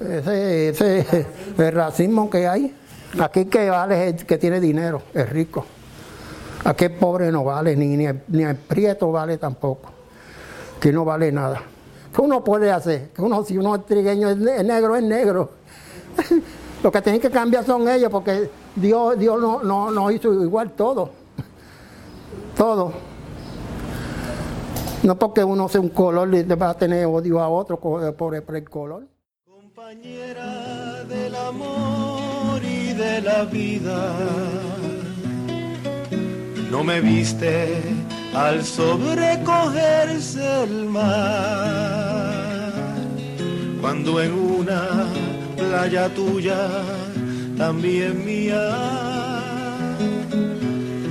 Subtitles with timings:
[0.00, 1.36] Ese, ese
[1.70, 2.74] racismo que hay.
[3.20, 5.64] Aquí que vale es el que tiene dinero, es rico.
[6.64, 9.90] Aquí el pobre no vale, ni, ni, el, ni el prieto vale tampoco.
[10.80, 11.62] Que no vale nada.
[12.14, 13.10] ¿Qué uno puede hacer?
[13.10, 15.50] Que uno, si uno es trigueño es ne- es negro, es negro.
[16.82, 20.72] Lo que tienen que cambiar son ellos, porque Dios, Dios no, no, no hizo igual
[20.72, 21.10] todo.
[22.56, 22.92] Todo.
[25.02, 28.68] No porque uno sea un color le va a tener odio a otro por el
[28.68, 29.04] color.
[29.76, 34.16] Compañera del amor y de la vida,
[36.70, 37.82] no me viste
[38.34, 42.32] al sobrecogerse el mar,
[43.82, 45.08] cuando en una
[45.58, 46.70] playa tuya,
[47.58, 48.74] también mía,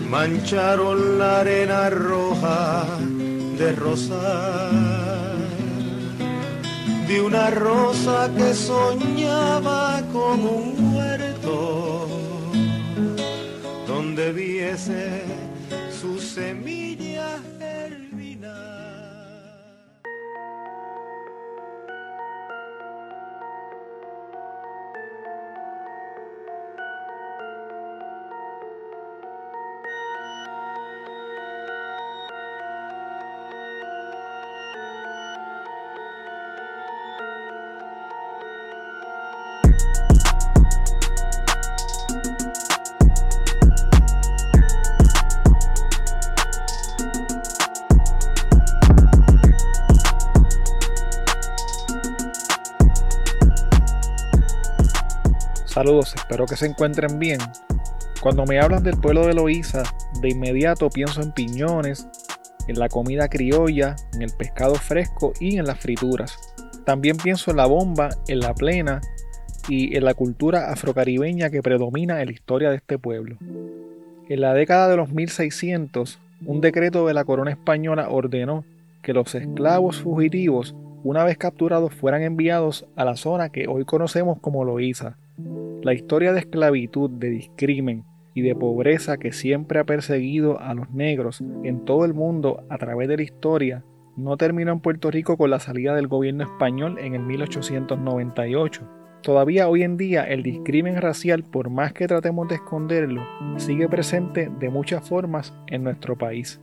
[0.09, 2.83] mancharon la arena roja
[3.59, 5.04] de rosal
[7.07, 12.07] de una rosa que soñaba con un huerto
[13.87, 15.23] donde viese
[16.01, 17.04] su semilla
[55.85, 57.37] Saludos, espero que se encuentren bien.
[58.19, 59.83] Cuando me hablan del pueblo de Loíza,
[60.19, 62.07] de inmediato pienso en piñones,
[62.67, 66.39] en la comida criolla, en el pescado fresco y en las frituras.
[66.85, 68.99] También pienso en la bomba, en la plena
[69.69, 73.37] y en la cultura afrocaribeña que predomina en la historia de este pueblo.
[74.27, 78.65] En la década de los 1600, un decreto de la corona española ordenó
[79.03, 80.73] que los esclavos fugitivos,
[81.03, 85.15] una vez capturados, fueran enviados a la zona que hoy conocemos como Loíza.
[85.85, 90.89] La historia de esclavitud, de discrimen y de pobreza que siempre ha perseguido a los
[90.89, 93.83] negros en todo el mundo a través de la historia
[94.17, 98.81] no terminó en Puerto Rico con la salida del gobierno español en el 1898.
[99.21, 103.21] Todavía hoy en día el discrimen racial, por más que tratemos de esconderlo,
[103.57, 106.59] sigue presente de muchas formas en nuestro país.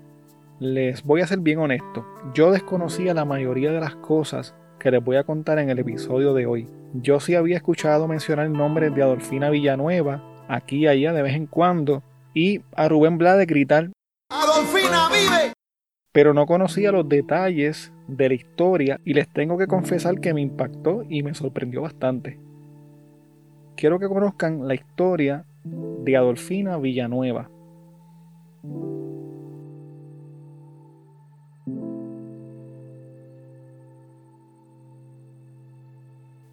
[0.59, 2.05] Les voy a ser bien honesto,
[2.35, 6.35] yo desconocía la mayoría de las cosas que les voy a contar en el episodio
[6.35, 6.67] de hoy.
[6.93, 11.37] Yo sí había escuchado mencionar el nombre de Adolfina Villanueva, aquí y allá de vez
[11.37, 12.03] en cuando,
[12.35, 13.91] y a Rubén Blades gritar
[14.29, 15.53] ¡Adolfina vive!
[16.11, 20.41] pero no conocía los detalles de la historia y les tengo que confesar que me
[20.41, 22.41] impactó y me sorprendió bastante.
[23.77, 27.49] Quiero que conozcan la historia de Adolfina Villanueva.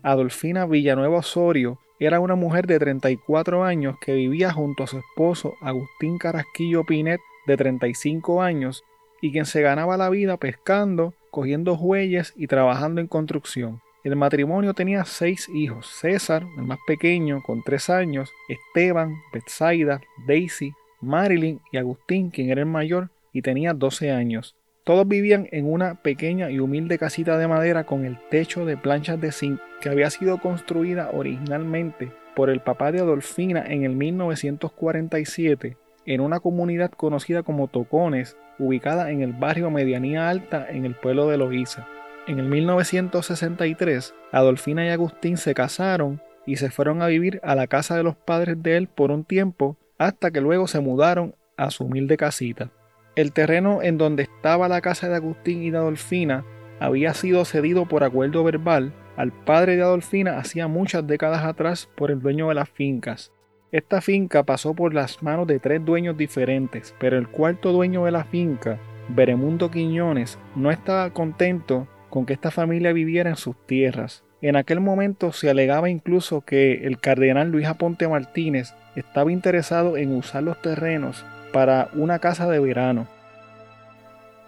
[0.03, 5.55] Adolfina Villanueva Osorio era una mujer de 34 años que vivía junto a su esposo
[5.61, 8.83] Agustín Carasquillo Pinet de 35 años
[9.21, 13.81] y quien se ganaba la vida pescando, cogiendo jueyes y trabajando en construcción.
[14.05, 20.73] El matrimonio tenía seis hijos, César, el más pequeño, con tres años, Esteban, Betsaida, Daisy,
[21.01, 24.55] Marilyn y Agustín, quien era el mayor, y tenía 12 años.
[24.89, 29.21] Todos vivían en una pequeña y humilde casita de madera con el techo de planchas
[29.21, 35.77] de zinc que había sido construida originalmente por el papá de Adolfina en el 1947
[36.07, 41.27] en una comunidad conocida como Tocones, ubicada en el barrio Medianía Alta en el pueblo
[41.27, 41.85] de Loíza.
[42.25, 47.67] En el 1963, Adolfina y Agustín se casaron y se fueron a vivir a la
[47.67, 51.69] casa de los padres de él por un tiempo hasta que luego se mudaron a
[51.69, 52.71] su humilde casita.
[53.19, 56.45] El terreno en donde estaba la casa de Agustín y de Adolfina
[56.79, 62.11] había sido cedido por acuerdo verbal al padre de Adolfina hacía muchas décadas atrás por
[62.11, 63.33] el dueño de las fincas.
[63.73, 68.11] Esta finca pasó por las manos de tres dueños diferentes, pero el cuarto dueño de
[68.11, 68.79] la finca,
[69.09, 74.23] Beremundo Quiñones, no estaba contento con que esta familia viviera en sus tierras.
[74.41, 80.15] En aquel momento se alegaba incluso que el cardenal Luis Aponte Martínez estaba interesado en
[80.15, 83.07] usar los terrenos para una casa de verano.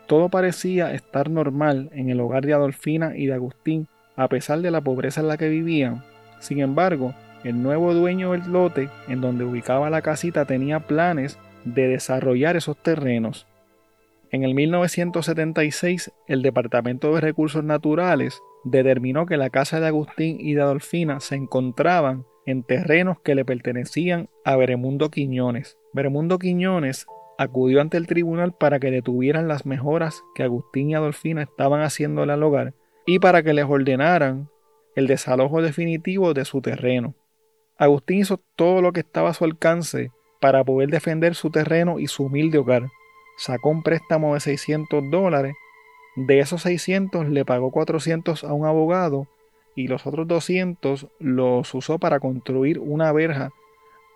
[0.07, 4.71] Todo parecía estar normal en el hogar de Adolfina y de Agustín, a pesar de
[4.71, 6.03] la pobreza en la que vivían.
[6.39, 7.13] Sin embargo,
[7.44, 12.77] el nuevo dueño del lote, en donde ubicaba la casita, tenía planes de desarrollar esos
[12.77, 13.48] terrenos.
[14.31, 20.53] En el 1976, el Departamento de Recursos Naturales determinó que la casa de Agustín y
[20.53, 25.77] de Adolfina se encontraban en terrenos que le pertenecían a Beremundo Quiñones.
[25.93, 27.05] Beremundo Quiñones
[27.38, 32.33] acudió ante el tribunal para que detuvieran las mejoras que Agustín y Adolfina estaban haciéndole
[32.33, 32.73] al hogar
[33.05, 34.49] y para que les ordenaran
[34.95, 37.15] el desalojo definitivo de su terreno.
[37.77, 42.07] Agustín hizo todo lo que estaba a su alcance para poder defender su terreno y
[42.07, 42.88] su humilde hogar.
[43.38, 45.53] Sacó un préstamo de 600 dólares,
[46.15, 49.27] de esos 600 le pagó 400 a un abogado
[49.75, 53.51] y los otros 200 los usó para construir una verja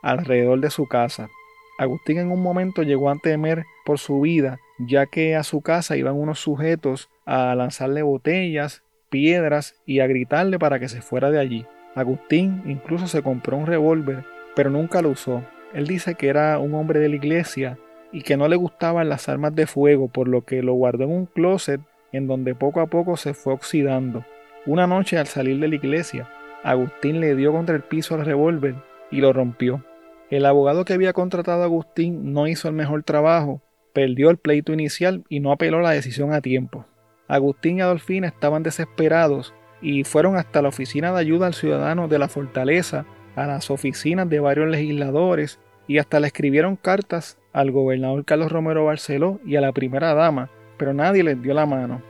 [0.01, 1.29] alrededor de su casa.
[1.77, 5.97] Agustín en un momento llegó a temer por su vida, ya que a su casa
[5.97, 11.39] iban unos sujetos a lanzarle botellas, piedras y a gritarle para que se fuera de
[11.39, 11.65] allí.
[11.95, 14.25] Agustín incluso se compró un revólver,
[14.55, 15.43] pero nunca lo usó.
[15.73, 17.77] Él dice que era un hombre de la iglesia
[18.11, 21.11] y que no le gustaban las armas de fuego, por lo que lo guardó en
[21.11, 21.81] un closet
[22.13, 24.23] en donde poco a poco se fue oxidando.
[24.65, 26.27] Una noche al salir de la iglesia,
[26.63, 28.73] Agustín le dio contra el piso al revólver
[29.11, 29.85] y lo rompió.
[30.31, 33.61] El abogado que había contratado a Agustín no hizo el mejor trabajo,
[33.93, 36.87] perdió el pleito inicial y no apeló la decisión a tiempo.
[37.27, 39.53] Agustín y Adolfina estaban desesperados
[39.83, 44.27] y fueron hasta la oficina de ayuda al ciudadano de la fortaleza, a las oficinas
[44.27, 49.61] de varios legisladores y hasta le escribieron cartas al gobernador Carlos Romero Barceló y a
[49.61, 52.01] la primera dama, pero nadie les dio la mano.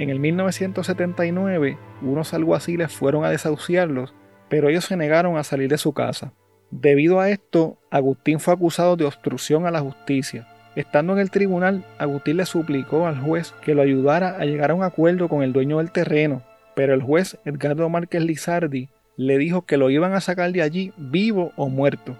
[0.00, 4.14] En el 1979, unos alguaciles fueron a desahuciarlos,
[4.48, 6.32] pero ellos se negaron a salir de su casa.
[6.70, 10.48] Debido a esto, Agustín fue acusado de obstrucción a la justicia.
[10.74, 14.74] Estando en el tribunal, Agustín le suplicó al juez que lo ayudara a llegar a
[14.74, 16.44] un acuerdo con el dueño del terreno,
[16.74, 18.88] pero el juez Edgardo Márquez Lizardi
[19.18, 22.16] le dijo que lo iban a sacar de allí vivo o muerto.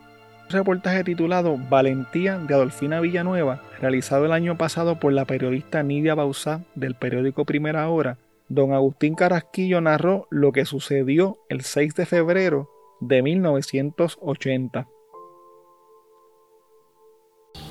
[0.50, 6.62] Reportaje titulado Valentía de Adolfina Villanueva, realizado el año pasado por la periodista Nidia Bausá
[6.74, 8.18] del periódico Primera Hora,
[8.48, 12.68] don Agustín Carasquillo narró lo que sucedió el 6 de febrero
[12.98, 14.88] de 1980.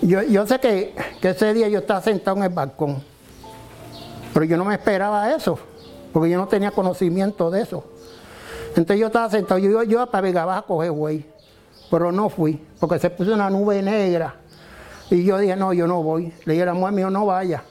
[0.02, 3.04] Yo, yo sé que, que, ese día yo estaba sentado en el balcón,
[4.34, 5.60] pero yo no me esperaba eso,
[6.14, 7.84] porque yo no tenía conocimiento de eso.
[8.70, 11.26] Entonces yo estaba sentado, yo yo para Vega a coger güey,
[11.90, 14.36] pero no fui, porque se puso una nube negra.
[15.10, 16.32] Y yo dije, no, yo no voy.
[16.46, 17.64] Le dije la mujer mío, no vaya.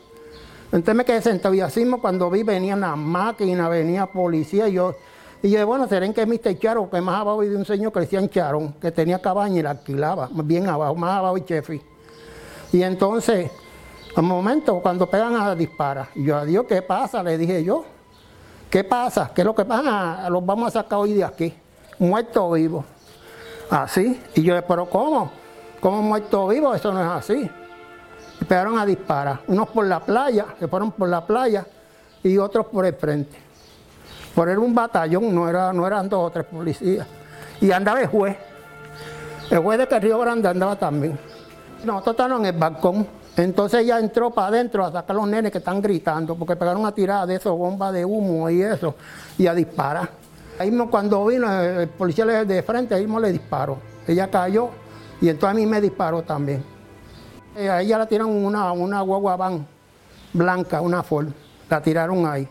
[0.67, 4.94] Entonces me quedé sentado y así cuando vi venían las máquinas, venía policía, y yo,
[5.43, 6.59] y yo, bueno, será en que Mr.
[6.59, 9.70] Charo, que más abajo de un señor que decían Charón, que tenía cabaña y la
[9.70, 11.81] alquilaba, bien abajo, más abajo y chefi.
[12.73, 13.50] Y entonces,
[14.14, 17.23] al momento, cuando pegan a disparar, y yo, adiós, ¿qué pasa?
[17.23, 17.85] Le dije yo,
[18.69, 19.31] ¿qué pasa?
[19.35, 20.29] ¿Qué es lo que pasa?
[20.29, 21.55] Los vamos a sacar hoy de aquí,
[21.99, 22.85] muerto o vivo.
[23.70, 24.20] Así.
[24.35, 25.31] Y yo, ¿pero cómo?
[25.81, 26.75] ¿Cómo muerto vivo?
[26.75, 27.50] Eso no es así.
[28.41, 31.67] Empezaron a disparar, unos por la playa, se fueron por la playa,
[32.23, 33.37] y otros por el frente.
[34.35, 37.06] Por era un batallón, no, era, no eran dos o tres policías.
[37.61, 38.37] Y andaba el juez.
[39.50, 41.19] El juez de que Río Grande andaba también.
[41.85, 43.06] Nosotros estábamos en el balcón.
[43.37, 46.85] Entonces ella entró para adentro a sacar a los nenes que están gritando, porque pegaron
[46.87, 48.94] a tirar de eso, bombas de humo y eso,
[49.37, 50.11] y a disparar.
[50.59, 53.79] Ahí mismo cuando vino el policía de frente, ahí mismo le disparó.
[54.07, 54.71] Ella cayó
[55.21, 56.63] y entonces a mí me disparó también.
[57.57, 59.65] Eh, a ella la tiraron una, una guagua
[60.33, 61.29] blanca, una Ford.
[61.71, 62.49] La tiraron ahí.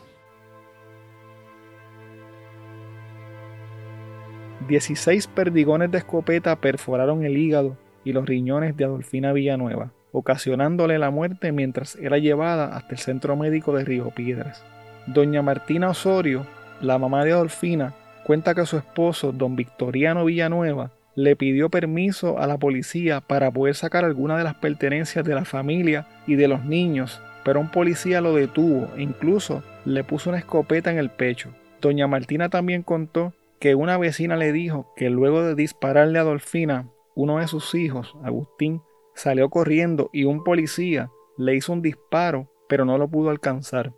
[4.68, 11.10] 16 perdigones de escopeta perforaron el hígado y los riñones de Adolfina Villanueva, ocasionándole la
[11.10, 14.64] muerte mientras era llevada hasta el centro médico de Río Piedras.
[15.08, 16.46] Doña Martina Osorio,
[16.82, 17.94] la mamá de Adolfina,
[18.24, 23.76] cuenta que su esposo, don Victoriano Villanueva, le pidió permiso a la policía para poder
[23.76, 28.22] sacar algunas de las pertenencias de la familia y de los niños, pero un policía
[28.22, 31.50] lo detuvo e incluso le puso una escopeta en el pecho.
[31.82, 36.90] Doña Martina también contó que una vecina le dijo que luego de dispararle a Adolfina
[37.16, 38.84] uno de sus hijos, Agustín,
[39.16, 43.94] salió corriendo y un policía le hizo un disparo, pero no lo pudo alcanzar.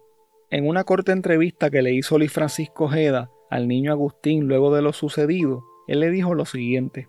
[0.51, 4.82] En una corta entrevista que le hizo Luis Francisco Jeda al niño Agustín luego de
[4.82, 7.08] lo sucedido, él le dijo lo siguiente.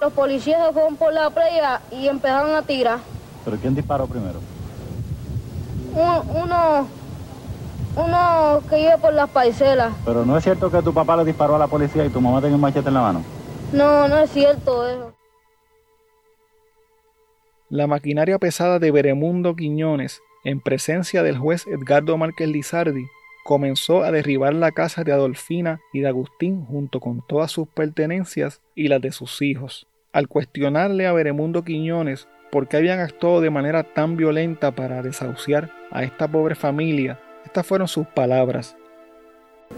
[0.00, 2.98] Los policías se fueron por la playa y empezaron a tirar.
[3.44, 4.40] ¿Pero quién disparó primero?
[5.94, 6.88] Uno,
[7.94, 9.94] uno, que iba por las parcelas.
[10.04, 12.40] Pero no es cierto que tu papá le disparó a la policía y tu mamá
[12.40, 13.24] tenía un machete en la mano.
[13.72, 15.14] No, no es cierto eso.
[17.68, 23.06] La maquinaria pesada de Beremundo Quiñones, en presencia del juez Edgardo Márquez Lizardi,
[23.44, 28.60] comenzó a derribar la casa de Adolfina y de Agustín junto con todas sus pertenencias
[28.74, 29.86] y las de sus hijos.
[30.12, 35.70] Al cuestionarle a Beremundo Quiñones por qué habían actuado de manera tan violenta para desahuciar
[35.90, 38.76] a esta pobre familia, estas fueron sus palabras.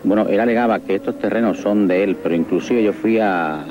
[0.02, 3.64] Bueno, él alegaba que estos terrenos son de él, pero inclusive yo fui a,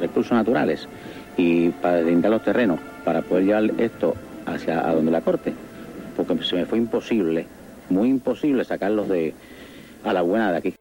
[0.00, 0.88] recursos naturales
[1.36, 4.14] y para brindar los terrenos, para poder llevar esto
[4.46, 5.52] hacia a donde la corte,
[6.16, 7.46] porque se me fue imposible,
[7.88, 9.34] muy imposible sacarlos de
[10.04, 10.74] a la buena de aquí.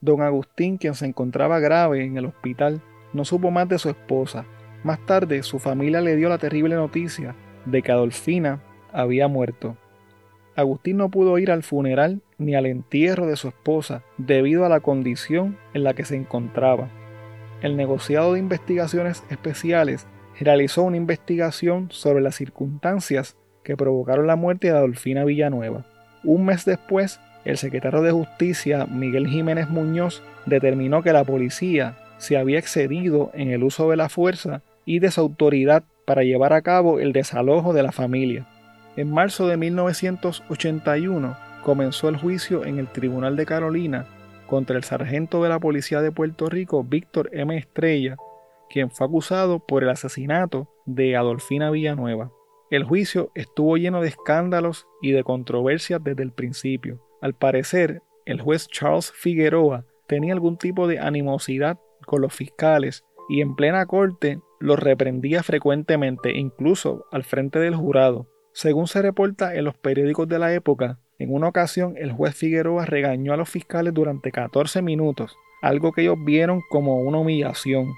[0.00, 2.80] Don Agustín, quien se encontraba grave en el hospital,
[3.12, 4.46] no supo más de su esposa.
[4.82, 7.34] Más tarde, su familia le dio la terrible noticia
[7.66, 9.76] de que Adolfina había muerto.
[10.56, 14.80] Agustín no pudo ir al funeral ni al entierro de su esposa debido a la
[14.80, 16.88] condición en la que se encontraba.
[17.60, 20.06] El negociado de investigaciones especiales
[20.44, 25.84] realizó una investigación sobre las circunstancias que provocaron la muerte de Adolfina Villanueva.
[26.24, 32.36] Un mes después, el secretario de Justicia, Miguel Jiménez Muñoz, determinó que la policía se
[32.36, 36.62] había excedido en el uso de la fuerza y de su autoridad para llevar a
[36.62, 38.46] cabo el desalojo de la familia.
[38.96, 44.06] En marzo de 1981 comenzó el juicio en el Tribunal de Carolina
[44.46, 47.56] contra el sargento de la Policía de Puerto Rico, Víctor M.
[47.56, 48.16] Estrella,
[48.70, 52.32] quien fue acusado por el asesinato de Adolfina Villanueva.
[52.70, 57.02] El juicio estuvo lleno de escándalos y de controversias desde el principio.
[57.20, 63.40] Al parecer, el juez Charles Figueroa tenía algún tipo de animosidad con los fiscales y
[63.40, 68.28] en plena corte los reprendía frecuentemente, incluso al frente del jurado.
[68.52, 72.86] Según se reporta en los periódicos de la época, en una ocasión el juez Figueroa
[72.86, 77.92] regañó a los fiscales durante 14 minutos, algo que ellos vieron como una humillación.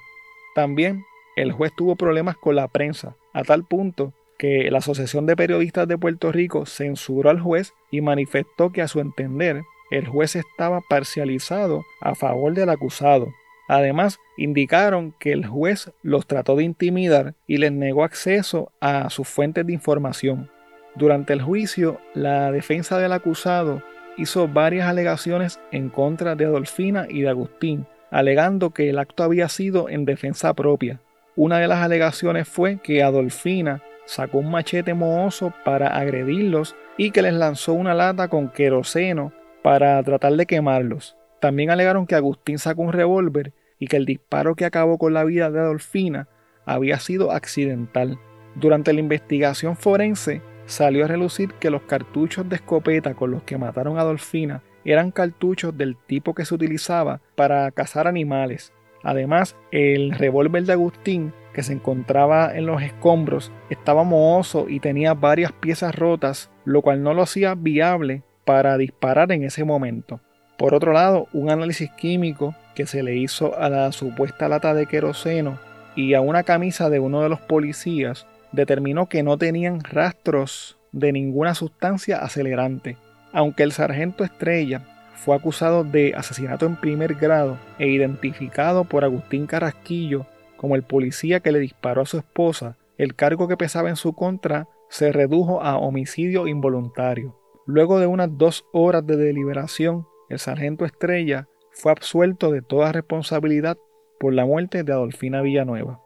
[0.55, 1.05] También
[1.37, 5.87] el juez tuvo problemas con la prensa, a tal punto que la Asociación de Periodistas
[5.87, 10.81] de Puerto Rico censuró al juez y manifestó que a su entender el juez estaba
[10.81, 13.33] parcializado a favor del acusado.
[13.69, 19.29] Además, indicaron que el juez los trató de intimidar y les negó acceso a sus
[19.29, 20.51] fuentes de información.
[20.95, 23.83] Durante el juicio, la defensa del acusado
[24.19, 29.49] hizo varias alegaciones en contra de Adolfina y de Agustín, alegando que el acto había
[29.49, 31.01] sido en defensa propia.
[31.35, 37.23] Una de las alegaciones fue que Adolfina sacó un machete mohoso para agredirlos y que
[37.23, 41.17] les lanzó una lata con queroseno para tratar de quemarlos.
[41.41, 45.25] También alegaron que Agustín sacó un revólver y que el disparo que acabó con la
[45.25, 46.29] vida de Adolfina
[46.67, 48.19] había sido accidental.
[48.55, 53.57] Durante la investigación forense salió a relucir que los cartuchos de escopeta con los que
[53.57, 58.73] mataron a Adolfina eran cartuchos del tipo que se utilizaba para cazar animales.
[59.03, 65.15] Además, el revólver de Agustín que se encontraba en los escombros estaba mohoso y tenía
[65.15, 70.21] varias piezas rotas, lo cual no lo hacía viable para disparar en ese momento.
[70.57, 74.87] Por otro lado, un análisis químico que se le hizo a la supuesta lata de
[74.87, 75.59] queroseno
[75.95, 81.13] y a una camisa de uno de los policías determinó que no tenían rastros de
[81.13, 82.97] ninguna sustancia acelerante.
[83.33, 84.83] Aunque el sargento Estrella
[85.15, 91.41] fue acusado de asesinato en primer grado e identificado por Agustín Carrasquillo como el policía
[91.41, 95.63] que le disparó a su esposa, el cargo que pesaba en su contra se redujo
[95.63, 97.39] a homicidio involuntario.
[97.67, 103.79] Luego de unas dos horas de deliberación, el sargento Estrella fue absuelto de toda responsabilidad
[104.21, 106.01] por la muerte de Adolfina Villanueva.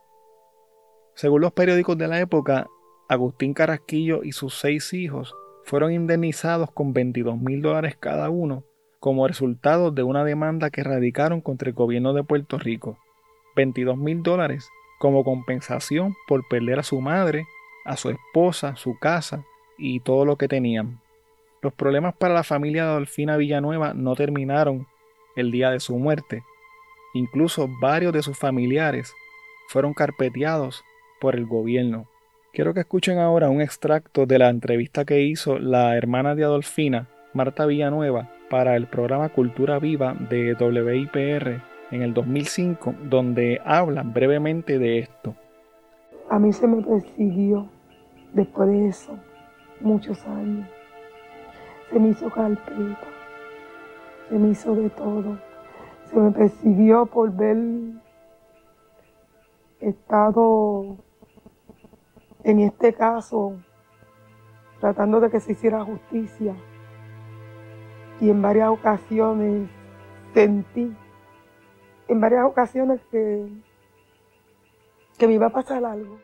[1.14, 2.66] Según los periódicos de la época,
[3.08, 5.34] Agustín Carrasquillo y sus seis hijos
[5.66, 8.64] fueron indemnizados con 22 mil dólares cada uno
[9.00, 12.98] como resultado de una demanda que radicaron contra el gobierno de Puerto Rico.
[13.56, 17.46] 22 mil dólares como compensación por perder a su madre,
[17.84, 19.44] a su esposa, su casa
[19.76, 21.00] y todo lo que tenían.
[21.62, 24.86] Los problemas para la familia de Adolfina Villanueva no terminaron
[25.34, 26.44] el día de su muerte.
[27.12, 29.12] Incluso varios de sus familiares
[29.68, 30.84] fueron carpeteados
[31.20, 32.06] por el gobierno.
[32.56, 37.06] Quiero que escuchen ahora un extracto de la entrevista que hizo la hermana de Adolfina,
[37.34, 41.60] Marta Villanueva, para el programa Cultura Viva de WIPR
[41.90, 45.34] en el 2005, donde hablan brevemente de esto.
[46.30, 47.68] A mí se me persiguió
[48.32, 49.18] después de eso
[49.82, 50.66] muchos años.
[51.90, 53.06] Se me hizo carpeta,
[54.30, 55.38] se me hizo de todo.
[56.06, 57.58] Se me persiguió por ver
[59.78, 61.04] estado
[62.46, 63.54] en este caso
[64.80, 66.54] tratando de que se hiciera justicia.
[68.20, 69.68] Y en varias ocasiones
[70.32, 70.94] sentí
[72.08, 73.48] en varias ocasiones que,
[75.18, 76.20] que me iba a pasar algo.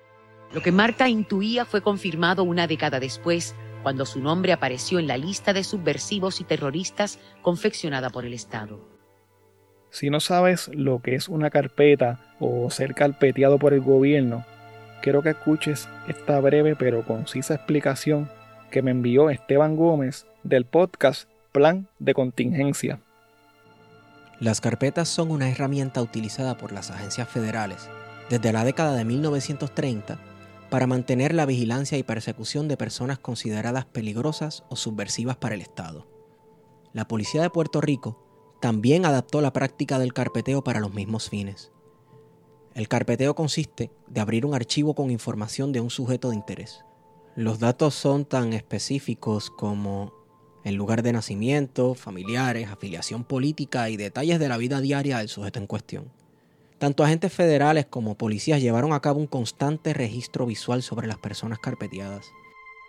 [0.54, 5.16] Lo que Marta intuía fue confirmado una década después, cuando su nombre apareció en la
[5.16, 8.78] lista de subversivos y terroristas confeccionada por el Estado.
[9.90, 14.44] Si no sabes lo que es una carpeta o ser carpeteado por el gobierno,
[15.02, 18.30] quiero que escuches esta breve pero concisa explicación
[18.70, 23.00] que me envió Esteban Gómez del podcast plan de contingencia.
[24.40, 27.90] Las carpetas son una herramienta utilizada por las agencias federales
[28.30, 30.18] desde la década de 1930
[30.70, 36.06] para mantener la vigilancia y persecución de personas consideradas peligrosas o subversivas para el Estado.
[36.94, 38.24] La Policía de Puerto Rico
[38.60, 41.71] también adaptó la práctica del carpeteo para los mismos fines.
[42.74, 46.84] El carpeteo consiste de abrir un archivo con información de un sujeto de interés.
[47.36, 50.12] Los datos son tan específicos como
[50.64, 55.58] el lugar de nacimiento, familiares, afiliación política y detalles de la vida diaria del sujeto
[55.58, 56.10] en cuestión.
[56.78, 61.58] Tanto agentes federales como policías llevaron a cabo un constante registro visual sobre las personas
[61.58, 62.26] carpeteadas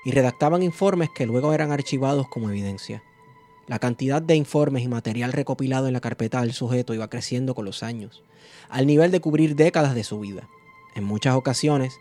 [0.05, 3.03] y redactaban informes que luego eran archivados como evidencia.
[3.67, 7.63] La cantidad de informes y material recopilado en la carpeta del sujeto iba creciendo con
[7.63, 8.21] los años,
[8.69, 10.49] al nivel de cubrir décadas de su vida.
[10.95, 11.93] En muchas ocasiones,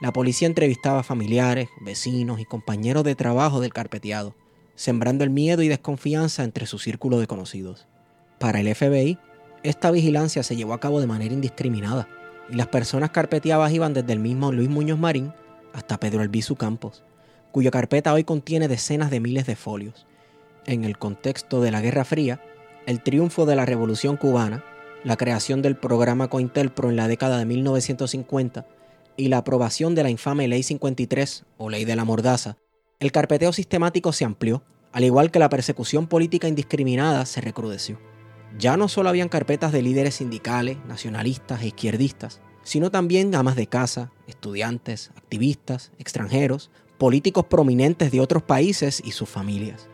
[0.00, 4.34] la policía entrevistaba a familiares, vecinos y compañeros de trabajo del carpeteado,
[4.76, 7.86] sembrando el miedo y desconfianza entre su círculo de conocidos.
[8.38, 9.18] Para el FBI,
[9.62, 12.08] esta vigilancia se llevó a cabo de manera indiscriminada,
[12.50, 15.32] y las personas carpeteadas iban desde el mismo Luis Muñoz Marín
[15.74, 17.02] hasta Pedro Albizu Campos,
[17.52, 20.06] cuya carpeta hoy contiene decenas de miles de folios,
[20.66, 22.40] en el contexto de la Guerra Fría,
[22.86, 24.64] el triunfo de la Revolución cubana,
[25.04, 28.66] la creación del programa COINTELPRO en la década de 1950
[29.16, 32.56] y la aprobación de la infame Ley 53 o Ley de la Mordaza,
[33.00, 37.98] el carpeteo sistemático se amplió, al igual que la persecución política indiscriminada se recrudeció.
[38.58, 43.66] Ya no solo habían carpetas de líderes sindicales, nacionalistas e izquierdistas, sino también amas de
[43.66, 49.88] casa, estudiantes, activistas, extranjeros, políticos prominentes de otros países y sus familias.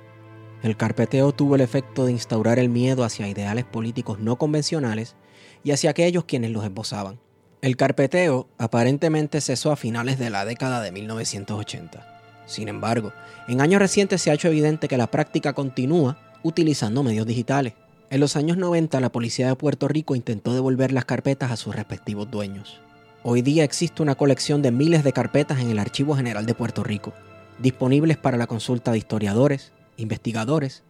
[0.62, 5.16] El carpeteo tuvo el efecto de instaurar el miedo hacia ideales políticos no convencionales
[5.64, 7.18] y hacia aquellos quienes los esbozaban.
[7.62, 12.06] El carpeteo aparentemente cesó a finales de la década de 1980.
[12.46, 13.12] Sin embargo,
[13.48, 17.74] en años recientes se ha hecho evidente que la práctica continúa utilizando medios digitales.
[18.10, 21.74] En los años 90 la policía de Puerto Rico intentó devolver las carpetas a sus
[21.74, 22.80] respectivos dueños.
[23.22, 26.82] Hoy día existe una colección de miles de carpetas en el Archivo General de Puerto
[26.82, 27.12] Rico,
[27.58, 30.84] disponibles para la consulta de historiadores, investigadores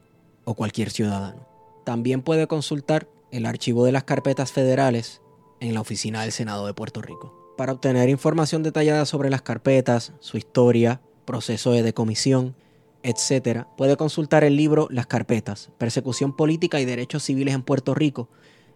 [0.45, 1.47] o cualquier ciudadano.
[1.85, 5.23] También puede consultar el archivo de las carpetas federales
[5.61, 7.55] en la oficina del Senado de Puerto Rico.
[7.57, 12.57] Para obtener información detallada sobre las carpetas, su historia, proceso de decomisión,
[13.03, 18.29] etc., puede consultar el libro Las carpetas, Persecución Política y Derechos Civiles en Puerto Rico.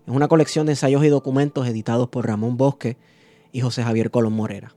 [0.07, 2.97] Es una colección de ensayos y documentos editados por Ramón Bosque
[3.53, 4.75] y José Javier Colón Morera.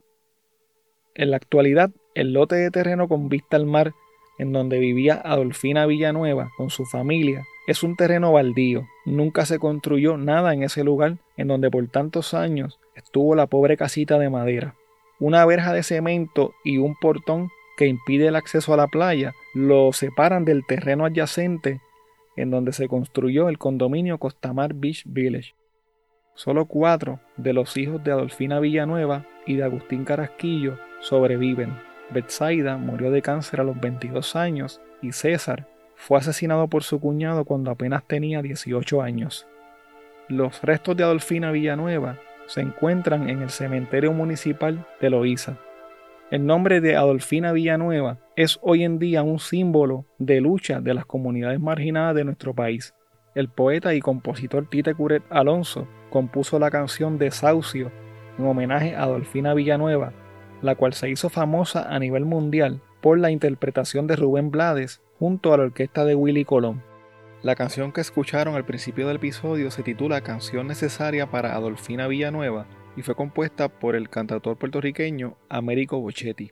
[1.16, 3.94] En la actualidad, el lote de terreno con vista al mar
[4.38, 8.88] en donde vivía Adolfina Villanueva con su familia, es un terreno baldío.
[9.06, 13.78] Nunca se construyó nada en ese lugar en donde por tantos años estuvo la pobre
[13.78, 14.76] casita de madera.
[15.20, 19.92] Una verja de cemento y un portón que impide el acceso a la playa lo
[19.94, 21.82] separan del terreno adyacente
[22.38, 25.56] en donde se construyó el condominio Costamar Beach Village.
[26.36, 31.76] Solo cuatro de los hijos de Adolfina Villanueva y de Agustín Carasquillo sobreviven.
[32.10, 37.44] Betsaida murió de cáncer a los 22 años y César fue asesinado por su cuñado
[37.44, 39.48] cuando apenas tenía 18 años.
[40.30, 45.58] Los restos de Adolfina Villanueva se encuentran en el cementerio municipal de Loíza.
[46.32, 51.06] El nombre de Adolfina Villanueva es hoy en día un símbolo de lucha de las
[51.06, 52.94] comunidades marginadas de nuestro país.
[53.36, 57.92] El poeta y compositor Tite Curet Alonso compuso la canción Desahucio
[58.38, 60.14] en homenaje a Adolfina Villanueva
[60.62, 65.54] la cual se hizo famosa a nivel mundial por la interpretación de Rubén Blades junto
[65.54, 66.84] a la orquesta de Willy Colón.
[67.44, 72.66] La canción que escucharon al principio del episodio se titula Canción necesaria para Adolfina Villanueva
[72.96, 76.52] y fue compuesta por el cantautor puertorriqueño Américo Bochetti.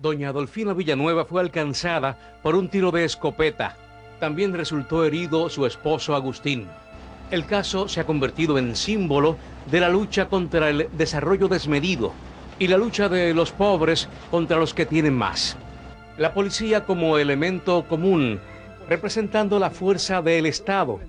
[0.00, 3.76] Doña Adolfina Villanueva fue alcanzada por un tiro de escopeta.
[4.18, 6.66] También resultó herido su esposo Agustín.
[7.30, 9.36] El caso se ha convertido en símbolo
[9.70, 12.12] de la lucha contra el desarrollo desmedido
[12.58, 15.56] y la lucha de los pobres contra los que tienen más.
[16.16, 18.40] La policía como elemento común,
[18.88, 21.00] representando la fuerza del Estado.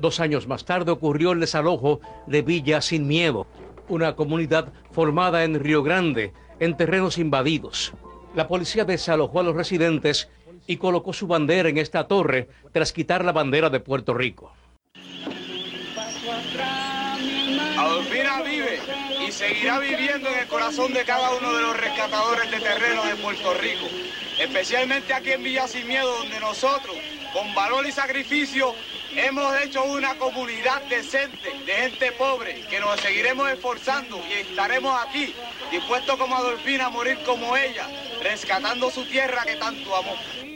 [0.00, 3.46] Dos años más tarde ocurrió el desalojo de Villa Sin Miedo,
[3.88, 7.92] una comunidad formada en Río Grande, en terrenos invadidos.
[8.34, 10.28] La policía desalojó a los residentes
[10.66, 14.52] y colocó su bandera en esta torre tras quitar la bandera de Puerto Rico.
[17.78, 22.60] Adolfina vive y seguirá viviendo en el corazón de cada uno de los rescatadores de
[22.60, 23.86] terreno de Puerto Rico,
[24.38, 26.94] especialmente aquí en Villa Sin Miedo, donde nosotros,
[27.32, 28.74] con valor y sacrificio,
[29.16, 35.34] hemos hecho una comunidad decente de gente pobre, que nos seguiremos esforzando y estaremos aquí,
[35.72, 37.88] dispuestos como Adolfina a morir como ella,
[38.22, 40.55] rescatando su tierra que tanto amó.